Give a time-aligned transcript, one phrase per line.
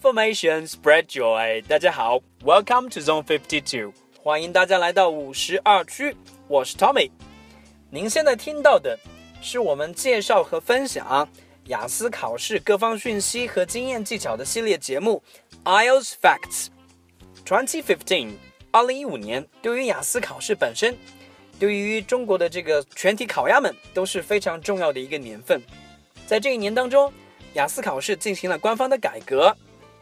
[0.00, 1.62] information, spread joy.
[1.68, 3.92] 大家好，Welcome to Zone Fifty Two，
[4.22, 6.16] 欢迎大家来到五十二区，
[6.48, 7.10] 我是 Tommy。
[7.90, 8.98] 您现在听到的
[9.42, 11.28] 是我们介绍和分享
[11.66, 15.22] 雅思考试各方讯息和经验技巧的系列节目
[15.64, 16.68] IELTS Facts。
[17.44, 18.32] Twenty fifteen，
[18.70, 20.96] 二零一五年对于雅思考试本身，
[21.58, 25.60] 对于中国的这个全体考鸭们都是非常重要的一个年份。
[26.26, 27.12] 在这一年当中，
[27.52, 29.54] 雅思考试进行了官方的改革，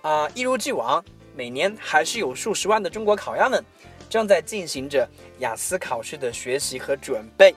[0.09, 1.05] 啊，一如既往，
[1.37, 3.62] 每年还是有数十万的中国考鸭们
[4.09, 5.07] 正在进行着
[5.41, 7.55] 雅思考试的学习和准备。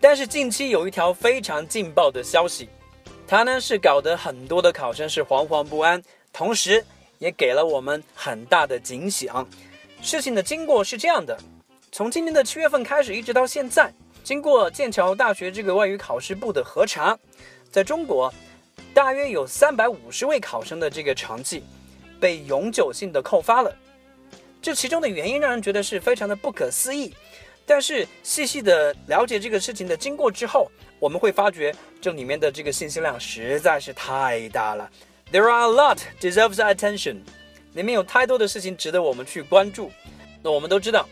[0.00, 2.68] 但是近期有一条非常劲爆的消息，
[3.26, 6.00] 它呢是搞得很多的考生是惶惶不安，
[6.32, 6.84] 同时
[7.18, 9.28] 也给了我们很大的警醒。
[10.00, 11.36] 事情的经过是这样的：
[11.90, 17.18] 从今年的七月份开始，一直到现在，经过剑桥大学这个外语考试部的核查，
[17.72, 18.32] 在中国。
[18.94, 21.64] 大约有三百五十位考生的这个成绩
[22.20, 23.76] 被永久性的扣发了，
[24.62, 27.12] 这其中的原因让人觉得是非常的不可思议。
[27.66, 30.70] 但是细细的了解这个事情的经过之后，
[31.00, 34.88] 我们会发觉这里面的这个信息量实在是太大了。
[35.32, 37.16] There are a lot deserves attention，
[37.72, 39.90] 里面有太多的事情值得我们去关注。
[40.40, 41.08] 那我们都知道，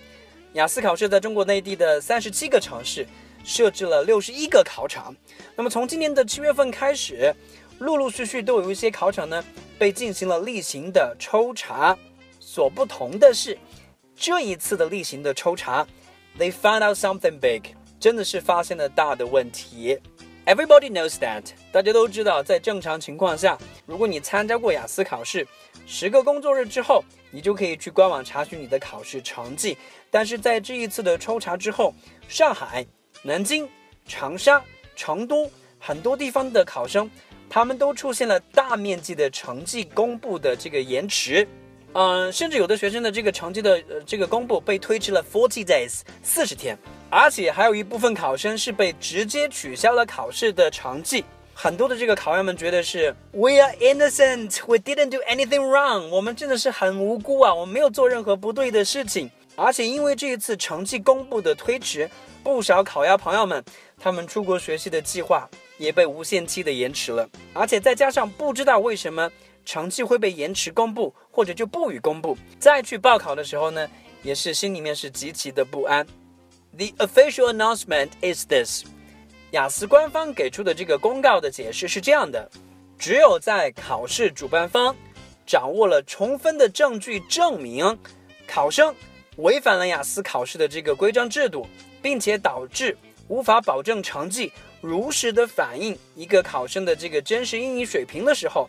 [0.52, 3.04] 雅思考试在中国内地的三十七个城市
[3.42, 5.12] 设置了六十一个考场。
[5.56, 7.34] 那么从今年的七月份开始。
[7.82, 9.44] 陆陆续续都有一些考场呢
[9.76, 11.98] 被进行了例行的抽查，
[12.38, 13.58] 所不同的是，
[14.14, 15.84] 这一次的例行的抽查
[16.38, 19.98] ，they found out something big，真的是发现了大的问题。
[20.46, 25.46] Everybody knows that，大家都知道，在正常情况下，如果你参加过雅思考试，
[25.84, 29.76] 十个工作日之后，你就可以去官网查询你的考试成绩。
[30.10, 31.92] 但是在这一次的抽查之后，
[32.28, 32.86] 上海、
[33.22, 33.68] 南京、
[34.06, 34.62] 长沙、
[34.94, 37.10] 成都很多地方的考生。
[37.54, 41.46] 他们都出现了大面积的成绩公布的这个延迟，
[41.92, 46.78] 嗯，甚至有的学生的这个成绩的呃这个公布被推迟了 forty days 四十天，
[47.10, 51.22] 而且还有一部分考生是被直接取消了考试的成绩。
[51.52, 59.30] 很多的这个考员们觉得是 we are innocent, we didn't do anything wrong，我们真的是很无辜啊，我们没有做任何不对的事情。
[59.54, 62.10] 而且因为这一次成绩公布的推迟，
[62.42, 63.64] 不少考鸭朋友们
[63.98, 65.48] 他们出国学习的计划。
[65.78, 69.28] 也被无限期的延迟了，而且再加上不知道为什么
[69.64, 73.88] 成绩会被延迟公布，或者就不予公布，再去报考的时候呢，
[74.22, 76.06] 也是心里面是极其的不安。
[76.76, 78.84] The official announcement is this：
[79.50, 82.48] 雅思官方给出的这个公告的解释是这样的：
[82.96, 84.94] 只有在考试主办方
[85.44, 87.98] 掌握了充分的证据证明
[88.46, 88.94] 考生
[89.36, 91.66] 违反了雅思考试的这个规章制度，
[92.02, 92.96] 并且导致
[93.28, 94.52] 无法保证成绩。
[94.80, 98.68] 如实的反映一个考生的这个真实英语水平的时候，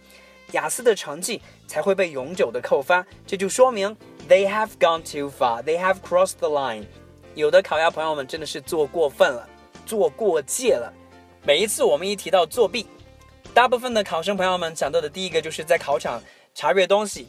[0.51, 3.06] 雅思的成绩才会被永久的扣发。
[3.25, 3.96] 这就说明
[4.29, 6.85] they have gone too far, they have crossed the line。
[7.34, 9.50] 有的考鸭朋友们真的是做过分了，
[9.88, 10.94] 做过界了。
[11.44, 12.85] 每一次我们一提到作弊，
[13.53, 16.22] 大部分的考生朋友们想到的第一个就是在考场
[16.53, 17.28] 查阅东西，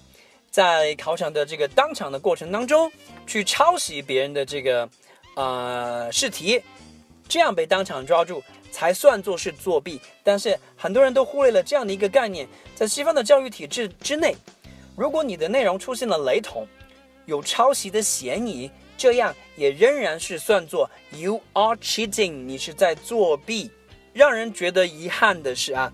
[0.55, 2.89] 在考场的这个当场的过程当中
[3.27, 4.89] 去抄袭别人的这个
[5.35, 6.63] 呃试题，
[7.29, 8.41] 这样被当场抓住。
[8.71, 14.37] 才算作是作弊，但是很多人都忽略了这样的一个概念，在西方的教育体制之内，
[14.97, 16.67] 如果你的内容出现了雷同，
[17.25, 23.71] 有抄袭的嫌疑，这样也仍然是算作 you are cheating，你是在作弊。
[24.13, 25.93] 让人觉得遗憾的是啊，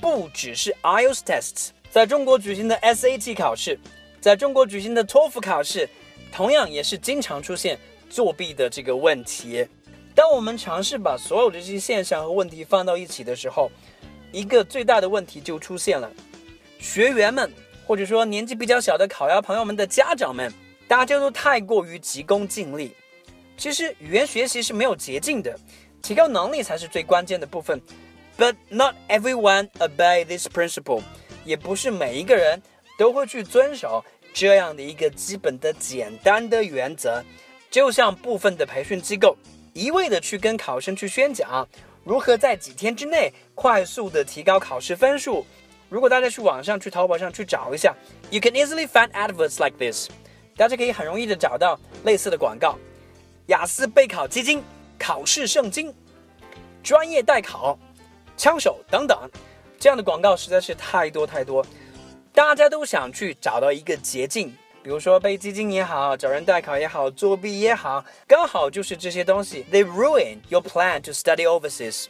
[0.00, 3.76] 不只是 IELTS test，在中国举行的 SAT 考试，
[4.22, 5.88] 在中国举行的托福考试，
[6.30, 7.76] 同样也是经常出现
[8.08, 9.66] 作弊的这个问题。
[10.14, 13.68] 当我们尝试把所有的这些现象和问题放到一起的时候，
[14.30, 16.08] 一个最大的问题就出现了：
[16.78, 17.52] 学员们，
[17.84, 20.52] 或者说年纪比较小的考鸭朋友们的家长们，
[20.86, 22.94] 大家都太过于急功近利。
[23.56, 25.58] 其实语言学习是没有捷径的，
[26.00, 27.82] 提高能力才是最关键的部分。
[28.38, 31.02] But not everyone obey this principle，
[31.44, 32.62] 也不是每一个人
[32.98, 37.22] 都会去遵守这样的一个基本的简单的原则。
[37.70, 39.36] 就像部分的培训机构。
[39.74, 41.66] 一味的去跟考生去宣讲
[42.04, 45.46] 如何在几天之内快速的提高考试分数。
[45.88, 47.94] 如果大家去网上去淘宝上去找一下
[48.30, 50.10] ，you can easily find adverts like this，
[50.58, 52.78] 大家可以很容易的找到类似的广告。
[53.46, 54.62] 雅思备考基金、
[54.98, 55.90] 考试圣经、
[56.82, 57.78] 专业代考、
[58.36, 59.18] 枪手等等，
[59.78, 61.64] 这样的广告实在是太多太多，
[62.34, 64.56] 大家都想去找到一个捷径。
[64.82, 69.64] 比如说背基金也好，找人代考也好，作弊也好，刚好就是这些东西。
[69.70, 72.06] They ruin your plan to study overseas。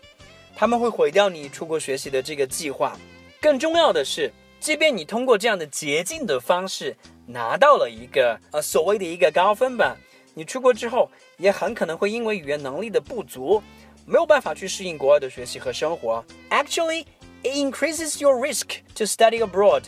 [0.55, 2.97] 他们会毁掉你出国学习的这个计划。
[3.41, 6.97] 更重要的是，即便你通过这样的捷径的方式
[7.27, 9.97] 拿到了一个呃所谓的一个高分吧，
[10.33, 13.63] 你出国之后也很可能会因为语言能力的不足，
[14.07, 16.25] 没有办法去适应国外的学习和生活。
[16.49, 17.07] Actually,
[17.43, 19.83] it increases your risk to study abroad.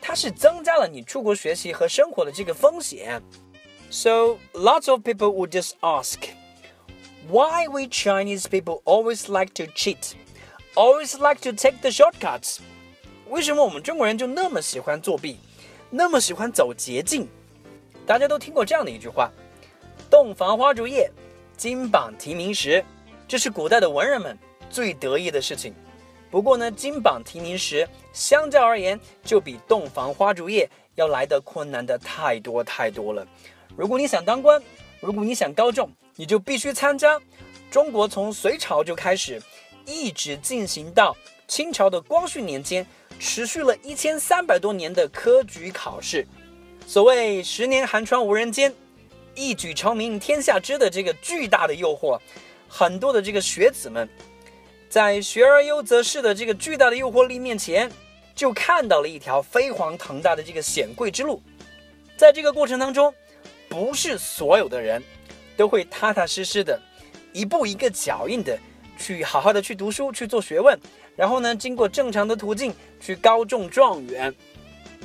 [0.00, 3.22] 它是增加了你出国学习和生活的这个风险。
[3.90, 6.18] So lots of people would just ask,
[7.28, 10.14] why we Chinese people always like to cheat,
[10.74, 12.58] always like to take the shortcuts?
[13.28, 15.38] 为什么我们中国人就那么喜欢作弊，
[15.90, 17.26] 那么喜欢走捷径？
[18.06, 21.10] 大家都听过这样的一句话：“洞房花烛夜，
[21.56, 22.84] 金榜题名时。”
[23.28, 25.74] 这是古代的文人们最得意的事情。
[26.29, 33.25] 不过呢，金榜题名时相较而言，就比洞房花烛夜要来的困难的太多太多了。
[33.75, 34.61] 如果你想当官，
[34.99, 37.19] 如果你想高中，你就必须参加
[37.71, 39.41] 中国从隋朝就开始，
[39.85, 41.15] 一直进行到
[41.47, 42.85] 清朝的光绪年间。
[43.19, 46.27] 持续了一千三百多年的科举考试，
[46.85, 48.71] 所谓“十年寒窗无人间，
[49.33, 52.19] 一举成名天下知”的这个巨大的诱惑，
[52.67, 54.07] 很多的这个学子们，
[54.89, 57.91] 在“学而优则仕”的这个巨大的诱惑力面前，
[58.33, 61.41] 就看到了一条飞黄腾达的这个显贵之路。
[62.15, 63.13] 在这个过程当中，
[63.67, 65.03] 不是所有的人
[65.55, 66.79] 都会踏踏实实的，
[67.33, 68.57] 一步一个脚印的
[68.97, 70.79] 去好好的去读书去做学问。
[71.15, 74.33] 然后呢，经过正常的途径去高中状元。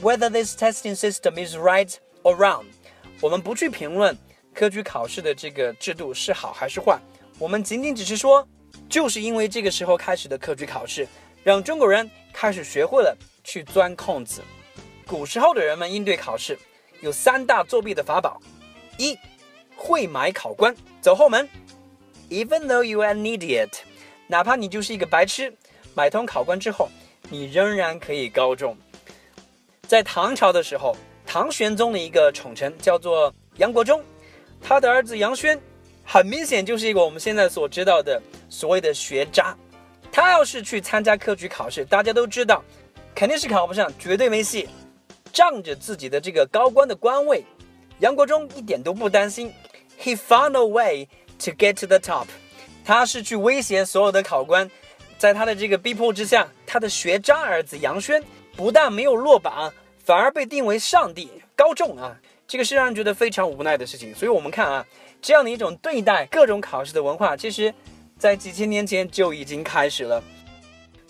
[0.02, 1.92] Whether this testing system is right
[2.22, 2.64] or wrong，
[3.20, 4.16] 我们不去评论
[4.54, 6.98] 科举考试的这个制度是好还是坏，
[7.38, 8.46] 我们仅仅只是说，
[8.88, 11.06] 就是因为这个时候开始的科举考试，
[11.42, 14.42] 让中国人开始学会了去钻空子。
[15.06, 16.58] 古时候的人们应对考试
[17.00, 18.40] 有三大作弊的法宝：
[18.98, 19.18] 一，
[19.76, 21.48] 会买考官，走后门。
[22.30, 23.70] Even though you are an idiot，
[24.26, 25.52] 哪怕你就是一个白痴。
[25.94, 26.88] 买通考官之后，
[27.28, 28.74] 你仍然可以高中。
[29.86, 30.96] 在唐朝的时候，
[31.26, 34.02] 唐玄宗的一个宠臣叫做杨国忠，
[34.62, 35.60] 他的儿子杨轩，
[36.04, 39.56] 很明显就是一个我们现在所知道的所谓的学渣。
[40.10, 42.62] 他要是去参加科举考试，大家都知道，
[43.14, 44.68] 肯定是考不上，绝对没戏。
[45.32, 47.42] 仗着自己的这个高官的官位，
[48.00, 49.50] 杨国忠一点都不担心。
[49.98, 51.08] He found a way
[51.38, 52.26] to get to the top。
[52.84, 54.70] 他是去威胁所有的考官。
[55.16, 58.22] 在他的这个逼迫之下，他的学渣儿子杨轩
[58.56, 59.72] 不但没有落榜，
[60.04, 62.20] 反而被定为上帝高中啊！
[62.52, 64.14] 这个是让人觉得非常无奈的事情。
[64.14, 64.84] 所以，我们看啊，
[65.22, 67.72] 这样的一种对待各种考试的文化，其实，
[68.18, 70.22] 在几千年前就已经开始了。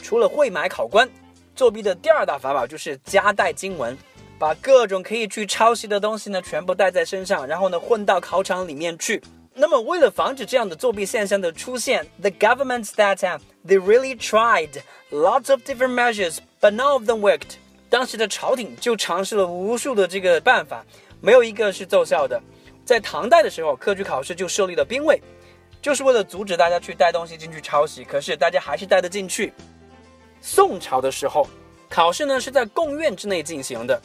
[0.00, 1.08] 除了会买考官，
[1.56, 3.98] 作弊的第二大法宝就是夹带经文，
[4.38, 9.20] 把各种可以去抄袭的东西呢，全部带在身上，然后呢，混到考场里面去。
[9.52, 13.16] 那么，为了防止这样的作弊现象的出现，the governments that
[13.66, 14.80] they really tried
[15.10, 17.56] lots of different measures, but none of them worked。
[17.90, 20.86] 当时的朝廷就尝试了无数的这个办法，
[21.22, 22.38] 没有一个是奏效的。
[22.84, 25.22] 在唐代的时候，科举考试就设立了兵卫，
[25.80, 28.04] 就是为了阻止大家去带东西进去抄袭。
[28.04, 29.52] 可是大家还是带得进去。
[30.40, 31.48] 宋朝的时候，
[31.88, 34.02] 考试呢是在贡院之内进行的。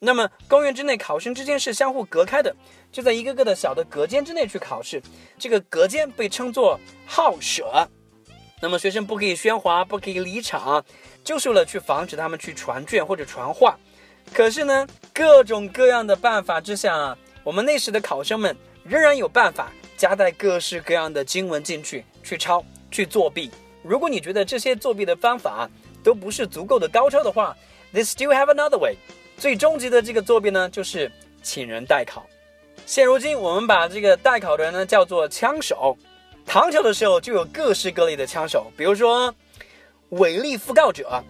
[0.00, 2.56] 那么，公园之内考生之间是相互隔开的，
[2.90, 5.00] 就在一个个的小的隔间之内去考试。
[5.38, 7.86] 这个隔间被称作号舍。
[8.60, 10.84] 那么，学生不可以喧哗，不可以离场，
[11.22, 13.78] 就是为了去防止他们去传卷或者传话。
[14.32, 23.50] 可是呢，各种各样的办法之下，我们那时的考生们仍然有办法夹带各式各样的经文进去，去抄，去作弊。
[23.82, 25.68] 如果你觉得这些作弊的方法
[26.02, 27.56] 都不是足够的高超的话
[27.92, 28.96] ，they still have another way。
[29.36, 31.10] 最终极的这个作弊呢，就是
[31.42, 32.26] 请人代考。
[32.86, 35.96] 现如今，我们把这个代考的人呢叫做枪手。
[36.46, 39.34] 唐朝的时候就有各式各类的枪手，比如说
[40.10, 41.22] 伪立讣告者、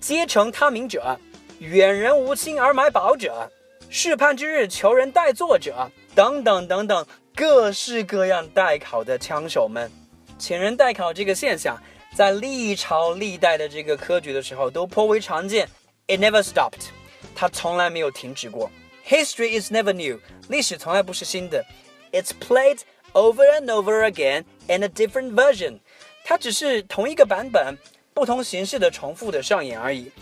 [0.00, 1.18] 皆成他名者、
[1.58, 3.50] 远人无亲而买宝者、
[3.90, 9.90] 试判之日求人代作者等等等等，各式各样代考的枪手们。
[10.38, 11.76] 请人代考这个现象，
[12.14, 15.68] 在历朝历代的这个科举的时候都颇为常见。
[16.06, 16.90] It never stopped.
[17.34, 18.70] 它从来没有停止过。
[19.04, 21.64] History is never new，历史从来不是新的。
[22.12, 22.78] It's played
[23.14, 25.80] over and over again in a different version，
[26.24, 27.76] 它只是同一个版本，
[28.14, 30.12] 不同形式的重复的上演而已。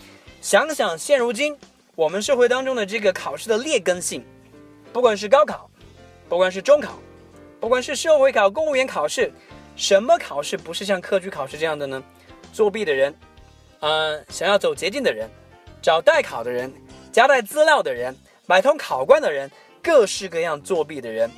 [0.41, 1.57] 想想现如今
[1.95, 4.23] 我们社会当中的这个考试的劣根性，
[4.93, 5.69] 不管是高考，
[6.29, 6.99] 不管是中考，
[7.59, 9.31] 不管是社会考、公务员考试，
[9.75, 12.01] 什么考试不是像科举考试这样的呢？
[12.53, 13.13] 作弊的人，
[13.81, 15.29] 嗯，想要走捷径的人，
[15.81, 16.71] 找代考的人。
[17.11, 18.15] 夹带资料的人，
[18.45, 19.49] 买通考官的人，
[19.81, 21.31] 各式各样作弊的人，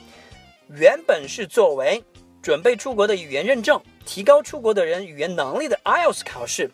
[0.75, 2.03] 原本是作为
[2.41, 6.69] 准备出国的语言认证，提高出国的人语言能力的 IELTS 考试，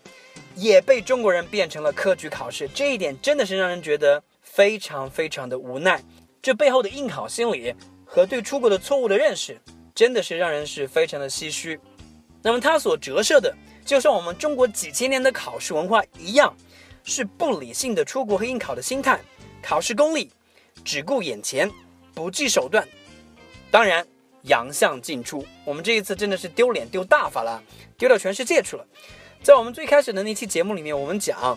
[0.55, 6.01] 也被中国人变成了科举考试，这一点真的是让人觉得非常非常的无奈。
[6.41, 7.74] 这背后的应考心理
[8.05, 9.59] 和对出国的错误的认识，
[9.93, 11.79] 真的是让人是非常的唏嘘。
[12.41, 16.55] 那么它所折射的，就像我们中国几千年的考试文化一样，
[17.03, 19.19] 是不理性的出国和应考的心态，
[19.62, 20.31] 考试功利，
[20.83, 21.69] 只顾眼前，
[22.13, 22.88] 不计手段。
[23.71, 24.05] 当然，
[24.43, 27.62] 洋相尽出，我们这一次真的是丢脸丢大发了，
[27.97, 28.85] 丢到全世界去了。
[29.45, 31.55] 在我们最开始的那期节目里面，我们讲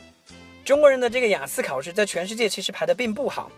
[0.62, 3.50] 中国人的这个雅思考试在全世界其实排的并不好。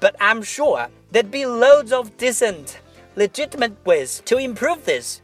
[0.00, 2.68] But I'm sure there'd be loads of decent,
[3.16, 5.18] legitimate ways to improve this。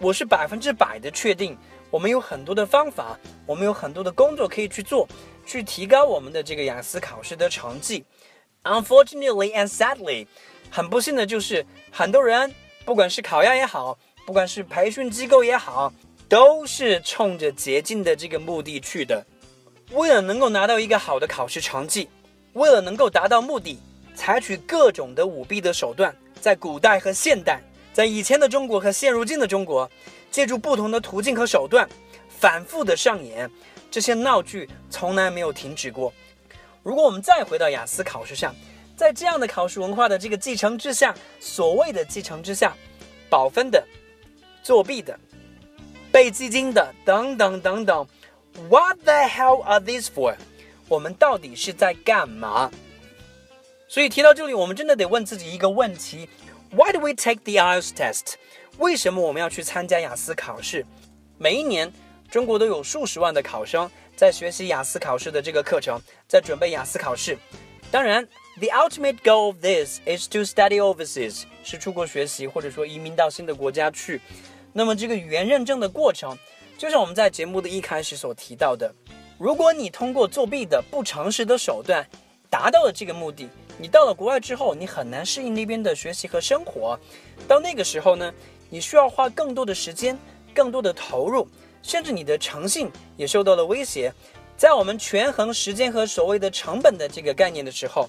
[0.00, 1.56] 我是百分之百的确定，
[1.90, 5.08] 我们有很多的方法，我们有很多的工作可以去做，
[5.46, 8.04] 去提高我们的这个雅思考试的成绩。
[8.64, 10.26] Unfortunately and sadly，
[10.70, 12.54] 很不幸的就是很多人，
[12.84, 15.90] 不管是考研也好，不管是培训机构也好。
[16.28, 19.24] 都是冲着捷径的这个目的去的，
[19.92, 22.08] 为了能够拿到一个好的考试成绩，
[22.52, 23.78] 为了能够达到目的，
[24.14, 27.62] 采取各种的舞弊的手段，在古代和现代，
[27.94, 29.90] 在以前的中国和现如今的中国，
[30.30, 31.88] 借助不同的途径和手段，
[32.28, 33.50] 反复的上演，
[33.90, 36.12] 这些闹剧从来没有停止过。
[36.82, 38.54] 如果我们再回到雅思考试上，
[38.96, 42.76] 在这样的考试文化的这个继承之下，所谓的继承之下，
[43.30, 43.82] 保分的，
[44.62, 45.18] 作弊的。
[46.10, 48.06] 被基金的等等等等
[48.68, 50.36] ，What the hell are these for？
[50.88, 52.70] 我们到底是在干嘛？
[53.88, 56.28] 所以提到这里，我们真的得问自己一个问题
[56.70, 58.34] ：Why do we take the IELTS test？
[58.78, 60.84] 为什么我们要去参加雅思考试？
[61.36, 61.92] 每一年，
[62.30, 67.38] 中国都有数十万的考生在学习雅思考试的这个课程，在准备雅思考试。
[67.90, 68.26] 当然
[68.58, 74.20] ，the ultimate goal of this is to study overseas，是出国学习，或者说移民到新的国家去。
[74.72, 76.36] 那么这个语言认证的过程，
[76.76, 78.94] 就像我们在节目的一开始所提到的，
[79.38, 82.06] 如果你通过作弊的不诚实的手段
[82.50, 83.48] 达到了这个目的，
[83.78, 86.98] 你到了国外之后，你很难适应那边的学习和生活。
[87.46, 88.32] 到那个时候呢，
[88.70, 90.18] 你需要花更多的时间、
[90.54, 91.48] 更多的投入，
[91.82, 94.12] 甚至你的诚信也受到了威胁。
[94.56, 98.08] 在我们权衡时间和所谓的成本的这个概念的时候，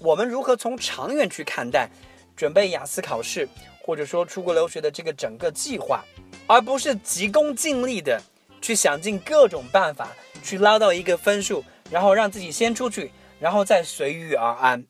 [0.00, 1.88] 我们如何从长远去看待
[2.36, 3.48] 准备雅思考试？
[3.86, 6.02] 或者说出国留学的这个整个计划，
[6.46, 8.18] 而不是急功近利的
[8.62, 10.08] 去想尽各种办法
[10.42, 14.82] 去捞到一个分数，然后让自己先出去，然后再随遇而安。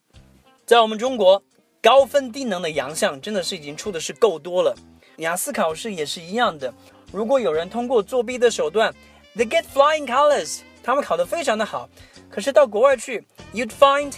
[0.65, 1.43] 在我们中国，
[1.83, 4.73] 高分低能的洋相真的是已经出的是够多了。
[5.17, 6.73] 雅思考试也是一样的，
[7.11, 8.95] 如果有人通过作弊的手段
[9.35, 11.89] ，they get flying colors，他们考得非常的好，
[12.31, 14.13] 可是到国外去，you'd find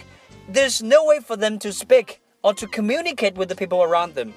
[0.52, 4.33] there's no way for them to speak or to communicate with the people around them。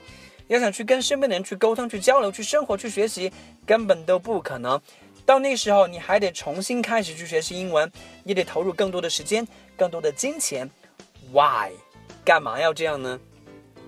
[0.50, 3.32] 要想去跟身边的人去沟通、去交流、去生活、去学习，
[3.68, 4.82] 根本都不可能。
[5.24, 7.89] 到那时候，你还得重新开始去学习英文，
[8.24, 10.68] 你得投入更多的时间、更多的金钱。
[11.32, 11.70] Why？
[12.25, 13.20] 干嘛要这样呢？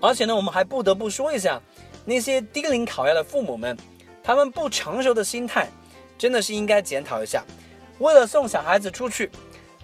[0.00, 1.60] 而且呢，我们还不得不说一下，
[2.04, 3.76] 那些低龄考研的父母们，
[4.22, 5.68] 他们不成熟的心态，
[6.16, 7.44] 真的是应该检讨一下。
[7.98, 9.28] 为了送小孩子出去，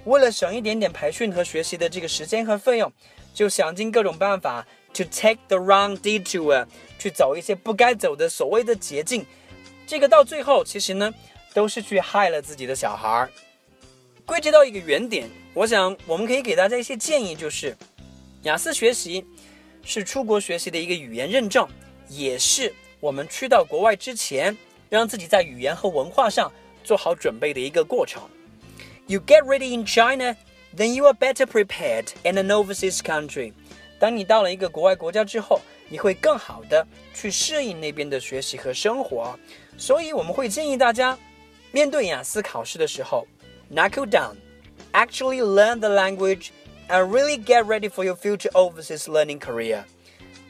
[0.04, 2.92] 为了省一点点培训和学习的这个时间和费用，
[3.35, 4.64] 就想尽各种办法。
[4.98, 6.66] To take the wrong detour，
[6.98, 9.24] 去走一些不该走的所谓的捷径，
[9.86, 11.14] 这个到最后其实呢，
[11.54, 13.30] 都是去害了自己的小孩儿。
[14.26, 17.76] 归结到一个原点，我想我们可以给大家一些建议，就是
[18.42, 19.24] 雅思学习
[19.84, 21.68] 是出国学习的一个语言认证，
[22.08, 24.56] 也是我们去到国外之前，
[24.88, 26.50] 让自己在语言和文化上
[26.82, 28.28] 做好准备的一个过程。
[29.06, 30.34] You get ready in China,
[30.76, 33.52] then you are better prepared in an overseas country.
[33.98, 39.36] 当你到了一个国外国家之后，你会更好的去适应那边的学习和生活。
[39.76, 41.18] 所以我们会建议大家，
[41.72, 43.26] 面对雅思考试的时候
[43.72, 46.48] ，knuckle down，actually learn the language
[46.88, 49.82] and really get ready for your future overseas learning career。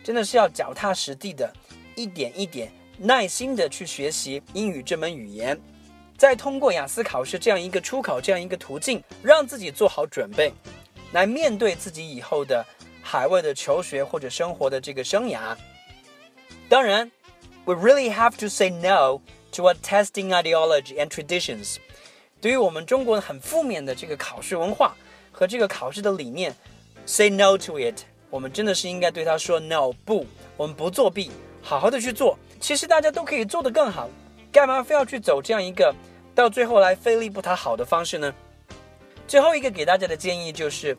[0.04, 1.52] 真的是要脚踏实地的，
[1.94, 5.58] 一点一点耐心的去学习英语这门语言，
[6.16, 10.52] 再通过雅思考试这样一个出口，这样一个途径，让自己做好准备，
[11.12, 12.64] 来面对自己以后的。
[13.10, 15.56] 海外的求学或者生活的这个生涯，
[16.68, 17.10] 当然
[17.64, 21.76] ，we really have to say no to a testing ideology and traditions。
[22.38, 24.94] 对于我们中国很负面的这个考试文化
[25.32, 26.54] 和这个考试的理念
[27.06, 28.02] ，say no to it。
[28.28, 30.26] 我们真的是应该对他说 no，不，
[30.58, 31.30] 我们不作弊，
[31.62, 32.38] 好好的去做。
[32.60, 34.10] 其实大家都可以做得更好，
[34.52, 35.94] 干嘛非要去走这样一个
[36.34, 38.34] 到最后来费力不讨好的方式呢？
[39.26, 40.94] 最后一个给大家的建议就是。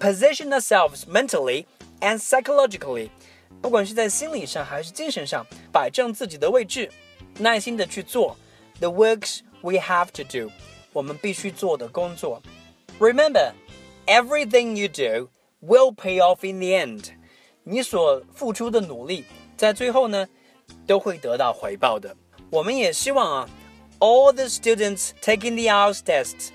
[0.00, 1.66] position ourselves mentally
[2.00, 3.10] and psychologically，
[3.60, 6.90] 不管是在心理上还是精神上，摆正自己的位置，
[7.38, 8.36] 耐心的去做
[8.80, 10.50] the works we have to do，
[10.92, 12.42] 我们必须做的工作。
[12.98, 13.52] Remember,
[14.06, 15.30] everything you do
[15.64, 17.12] will pay off in the end.
[17.64, 19.24] 你所付出的努力，
[19.56, 20.28] 在最后呢，
[20.86, 22.16] 都会得到回报的。
[22.50, 23.48] 我们也希望啊，
[24.00, 26.48] all the students taking the IELTS test，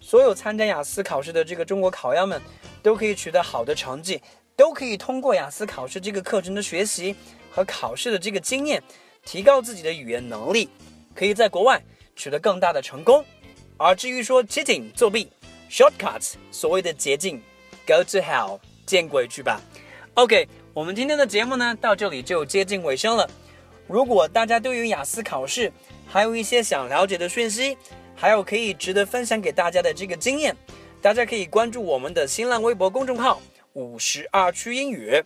[0.00, 2.40] 所有参加雅思考试的这个中国考央们，
[2.87, 4.21] 都可以取得好的成绩，
[4.55, 7.13] 都可以通过雅思考试这个课程的学习
[7.51, 8.81] 和考试的这个经验，
[9.25, 10.69] 提高自己的语言能力，
[11.13, 11.83] 可以在国外
[12.15, 13.25] 取得更大的成功。
[13.75, 15.29] 而至于说 cheating 作弊
[15.69, 17.41] ，shortcuts 所谓的捷径
[17.85, 19.59] ，go to hell 见鬼去吧。
[20.13, 23.29] OK，我们今天的节目呢到这里就接近尾声了。
[23.85, 25.69] 如果大家对于雅思考试
[26.07, 27.77] 还有一些想了解的讯息，
[28.15, 30.55] 还有可以值得分享给大家的这个经验，
[31.01, 33.41] 大家可以关注我们的新浪微博公众号
[33.73, 35.23] “五十二区英语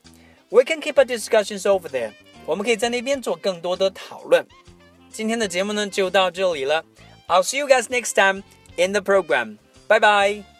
[0.50, 2.12] ”，We can keep a discussions over there。
[2.46, 4.46] 我们可以在那边做更多的讨论。
[5.10, 6.84] 今天的节目呢就到这里了
[7.28, 8.44] ，I'll see you guys next time
[8.78, 9.58] in the program。
[9.88, 10.51] 拜拜。